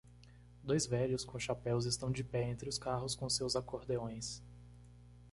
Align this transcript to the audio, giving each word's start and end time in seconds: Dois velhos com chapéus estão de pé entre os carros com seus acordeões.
Dois 0.63 0.87
velhos 0.87 1.23
com 1.23 1.37
chapéus 1.37 1.85
estão 1.85 2.11
de 2.11 2.23
pé 2.23 2.49
entre 2.49 2.67
os 2.67 2.79
carros 2.79 3.13
com 3.13 3.29
seus 3.29 3.55
acordeões. 3.55 4.41